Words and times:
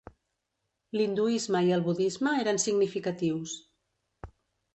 L'hinduisme 0.97 1.61
i 1.67 1.69
el 1.75 1.83
budisme 1.89 2.33
eren 2.45 2.59
significatius. 2.65 3.55